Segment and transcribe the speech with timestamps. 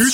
[0.00, 0.06] 今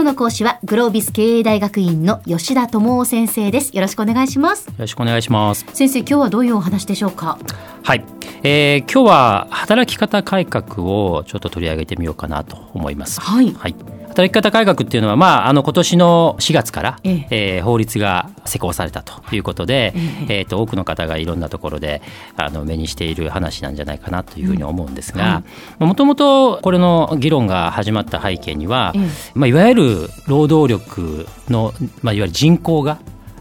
[0.00, 3.70] 日の講師はグロービス経営大学院の吉田智夫先生です。
[3.76, 4.66] よろしくお願いします。
[4.66, 5.64] よろしくお願いします。
[5.72, 7.38] 先生今日はどういうお話でしょうか？
[7.84, 8.04] はい、
[8.42, 13.20] えー、今日は働き方改革をちょっと取り上げてみようかなと思います。
[13.20, 13.76] はい、はい
[14.10, 17.26] 働き方改革っていうのは、まあ、あの今年の4月から、ええ。
[17.30, 19.92] えー、法律が施行されたということで、
[20.28, 20.40] ええ。
[20.42, 22.02] ー、と多くの方がいろんなところで
[22.36, 25.42] あの目にしている話なんじゃないかなというふうに思うんですが
[25.78, 28.92] もともとこれの議論が始まった背景には、
[29.34, 32.98] まあ、いわゆる労働力の、まあ、いわゆる人口が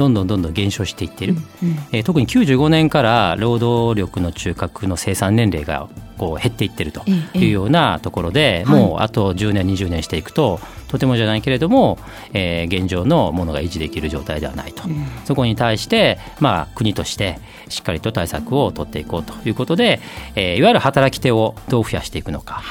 [0.00, 7.02] どんどんどんどん減少していっている、うんうん、えー、特に95年から労働力の中核の生産年齢がこう減っていってると
[7.34, 11.98] いうようなところで、もうあと10年20年していくととてもじゃないけれども、
[12.32, 20.00] えー、現状のものが維持できる状態ではないと、うん、そこに対して、まあ、国としてしっかりと対策を取っていこうということで、
[20.34, 22.62] えー、いわゆる働き手をどう増やしていくのか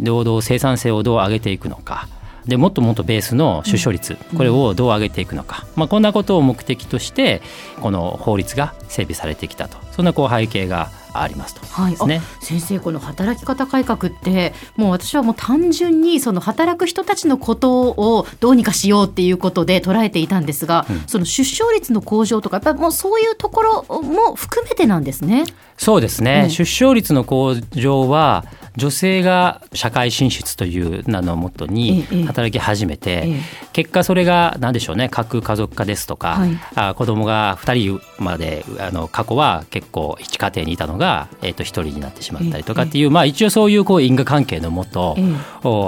[0.00, 2.08] 労働生産性をどう上げていくのか
[2.46, 7.42] でもっともっとベースの出生率、これをどう上げていくのか、まあ、こんなことを目的として
[7.80, 9.78] この法律が整備されてきたと。
[9.92, 10.90] そんなこう背景が
[11.22, 25.44] ありますと、はい、ね、先生この働き方改革ってもう私はもう単純にその働く人たちのことをどうにかしようっていうことで捉えていたんですが、うん、その出生率の向上とかやっぱりもうそういうところも含めてなんですね。
[25.76, 33.40] そうですね、うん、出生率の向上は女性が社会進出という名のもとに働き始めて、
[33.72, 35.08] 結果それが何でしょうね。
[35.08, 41.05] 核家族化ですとか、はい、あ子供が2人まであの過去は結構一家庭にいたのが、
[41.42, 45.16] えー、と1人になってしまったりとかっていう、まあ、一応そういうこう因果関係のもと、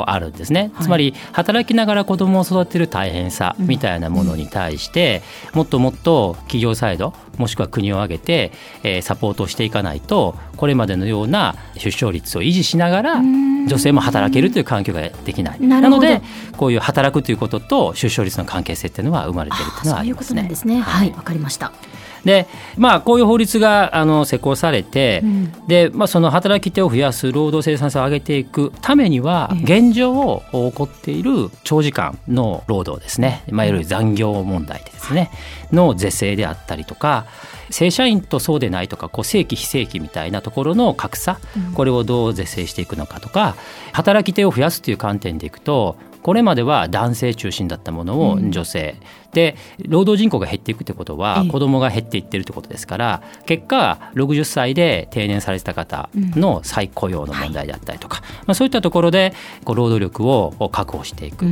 [0.06, 0.72] あるんですね。
[0.80, 5.22] つまり働きながら子供を育てる大変さみたいなものに対して、
[5.54, 8.52] もっともっと企業サイドもしくは国を挙げて、
[8.82, 16.20] えー、サポートしていかないとこれまでのような出生率を維持しながら女性も働けるという環境ができないなので
[16.56, 20.40] こういう働くということと出生率の関係性っていうのは生まれているというのはありますね。
[20.42, 20.80] そういうことなんですね。
[20.80, 21.72] はい、わ、はい、かりました。
[22.24, 22.46] で
[22.76, 35.30] まあこういう法律があの施行されて、うん、でまあ、その働き手を増やす労働生産性を上げていくためには現状起こっている長時間の労働ですね、まあ、いわゆる残業問題ですね。
[35.72, 37.26] の是正であったりとか
[37.70, 41.38] 正社員とそうでないとかこう正規非正規みたいなところの格差、
[41.74, 43.56] これをどう是正していくのかとか
[43.92, 49.56] 働き手を増やすという観点でいくとこれまでは男性中心だったものを女性、うん、で
[49.86, 59.32] 労働人口が減っていくってことは子供が減っていってるってことですから結果60歳で定年されてた方の再雇用の問題であったりとか、まあ、そういったところで
[59.64, 61.46] こう労働力を確保していく。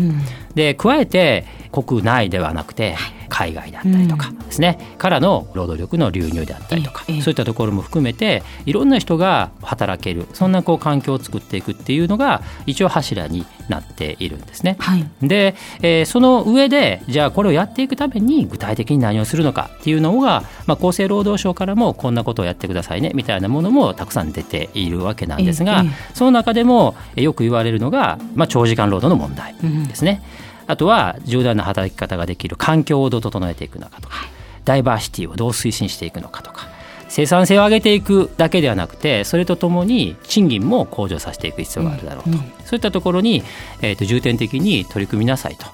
[0.55, 2.97] で加えて国内ではなくて
[3.29, 14.77] 海外であったりとかですね、からの労働力の流入であったりとか、そういったところも含めていろんな人が働けるそんなこう環境を作っていくっていうのが一応柱になっているんですね。
[14.79, 25.85] はい、で、えー、その上でじゃあこれをやっていくために具体的に何をするのかっていうのが、まあ、厚生労働省からもこんなことをやってくださいねみたいなものもたくさん出ているわけなんですが、
[26.15, 29.55] その中でもよく言われるのが、まあ、長時間労働の問題
[29.89, 30.23] ですね。
[30.67, 34.17] うん、あとは柔軟な働き方ができる環境をどう整えていくのかとか、
[34.65, 36.76] ダイバーシティをどう推進していくのかとか。
[37.17, 43.43] 生産性を上げていくだけではなくてそれとともに賃金も向上させていく必要があるだろうと、うん、そういったところに、
[43.81, 45.65] えーと重点的に取り組みなさいと。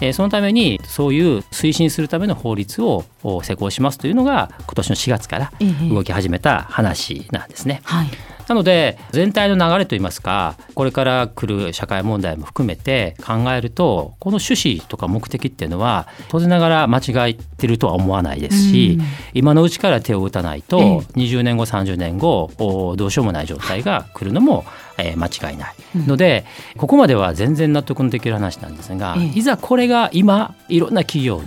[0.00, 3.04] えー、そのためにそういう推進するための法律を
[3.42, 5.52] 施行しますというのが今年の4月から
[5.90, 7.80] 動き始めた話なんですね。
[7.84, 8.08] はい
[8.48, 18.98] なので全体の流れといいますかこれから来る社会問題も含めて考えるとこの趣旨とか目的っていうのは当然ながら間違えてるとは思わないですし、
[19.34, 20.78] 今のうちから手を打たないと
[21.16, 22.50] 20年後30年後
[22.96, 24.64] どうしようもない状態が来るのも
[24.98, 25.74] えー、間違いない。
[25.94, 31.42] ので、うん、ここまでは全然納得のできる話なんですが、いざこれが今いろんな企業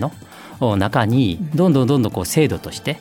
[0.59, 2.99] の中にどんどんどんどんこう制度として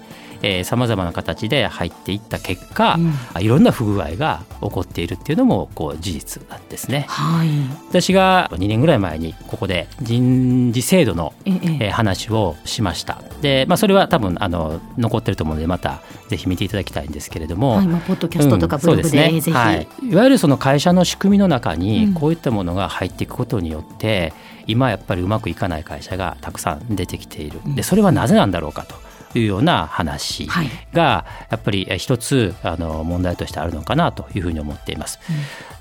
[0.65, 2.97] さまざまな形で入っていった結果、
[3.35, 7.07] うん、いろんな不具合が起こっているっていうのもこう事実なんですね。
[7.09, 7.49] はい、
[7.89, 13.23] 私が2年ぐらい前にここで人事制度の、え話をしました。
[13.41, 27.61] で、まあ、それは多分あの残ってると思うのでまたぜひ見ていただきたいんですけれども、はい、まあ、ポッドキャストとかブログで,、うんね、ぜひ、はい、いわゆるその会社の仕組みの中にこういったものが入っていくことによって、うん、今やっぱりうまくいかない会社がたくさん出てきている。
[27.75, 29.08] でそれはなぜなんだろうかと。
[29.39, 30.49] いうような話
[30.93, 35.19] がやっぱり一つあの問題としてあるのかなというふうに思っています。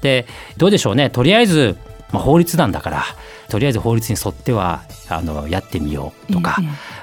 [0.02, 0.26] で
[0.58, 1.10] どうでしょうね。
[1.10, 1.78] とりあえず、
[2.12, 3.04] まあ、法律なんだから
[3.50, 6.58] とりあえず法律に沿ってはあのやってみようとか、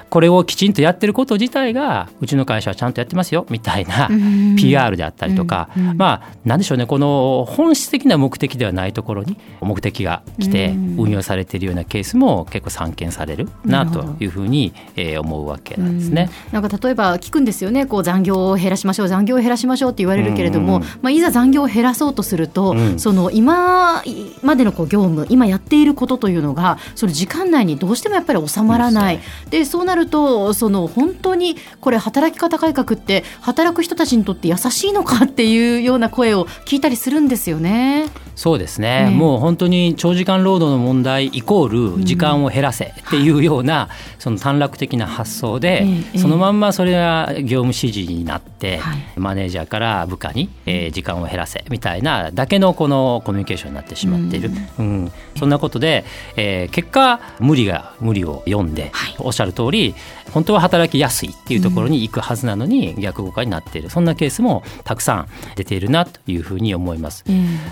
[0.09, 4.09] これをきちんとやってること自体がうちの会社はちゃんとやってますよみたいな
[4.57, 14.73] PR であったりとか、まあ何でしょうねこの本質的な目的ではないところに目的が来て運用されているようなケースも結構散見されるなというふうに
[15.19, 16.29] 思うわけなんですね。
[16.51, 24.03] なんか例えば聞くんですよねこう残業を減らしましょう残業を減らしましょうって言われるけれども、まあ、いざ残業を減らそうとすると、うん、その今
[24.41, 29.19] までのこう業務今やっていることというのがその時間内にどうしてもやっぱり収まらない。
[29.49, 38.07] でそうなるとその本当にこれ働き方改革って働く人たちにとって優しいのかっていうような声を聞いたりするんですよね。
[38.35, 48.81] そうですね、えー、もう本当に長時間労働の問題イコール時間を減らせっていうような、その短絡的な発想で、えー、そのまんまそれが業務指示になって、
[49.15, 56.03] マネージャーから部下に、えー、時間を減らせみたいなだけのこのコミュニケーションになってしまっている、うん、うん、そんなことで、
[56.35, 59.84] えー、結果無理が無理を読んで、はい、おっしゃる通り
[60.31, 63.89] 本当は働きやすいっていうところに行くはずなのに逆効果になっている。
[63.89, 67.23] そんなケースもたくさん出ているなというふうに思います。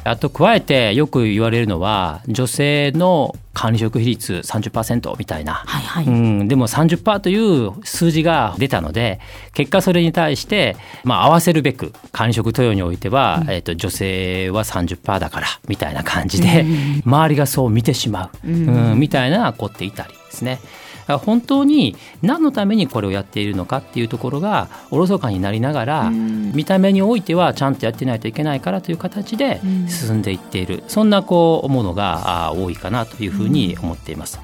[0.03, 6.09] あと加えてよく言われるのは女性の管理職比率30%みたいな、はいはい、う
[6.43, 9.19] ん、でも30%という数字が出たので
[9.53, 20.59] 結果それに対して、まあ、合わせるべく管理職登用においては、うん、えーと、女性は30%だからみたいな感じで、うん、周りがそう見てしまう、うん、うん、みたいな起こっていたりですね。
[21.07, 30.83] 本当に何のためにこれをやっているのかっていうところがおろそかになりながら見た目においてはちゃんとやってないといけないからという形で進んでいっている。
[30.87, 34.39] そんなこうものが多いかなというふうに思っています。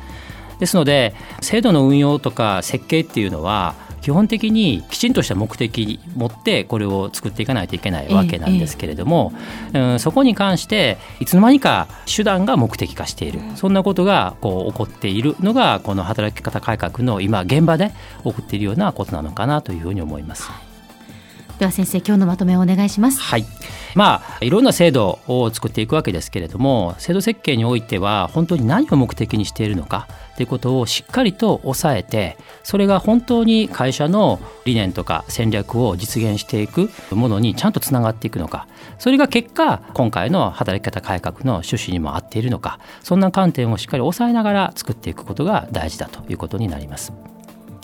[0.60, 9.34] ですので制度の運用とか設計っていうのは基本的にきちんとした目的持ってこれを作っていかないといけないわけなんですけれども、
[9.74, 9.82] ええ。
[9.82, 13.40] うん、そこに関していつの間にか手段が目的化している。
[13.56, 17.92] そんなことがこう起こっているのがこの働き方改革の今現場で
[18.24, 20.69] 起こっているようなことなのかなというふうに思います。
[21.60, 23.22] では先生今日のまとめをお願いします。
[23.22, 23.46] はい
[23.94, 30.08] まあ、いろんな制度を作っていくわけですけれども制度設計においては本当に何を目的にしているのか
[30.38, 38.68] ということをしっかりと抑えてそれが本当に会社の理念とか戦略を実現していくものにちゃんとつながっていくのか
[39.00, 47.12] それが結果今回の働き方改革の趣旨にも合っているのかそんな観点をしっかり抑えながら作っていくことが大事だということになります。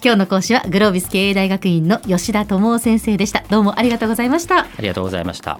[0.05, 3.43] 今日の講師はグロービス経営大学院の吉田智夫先生でした。
[3.49, 4.59] どうもありがとうございました。
[4.59, 5.59] ありがとうございました。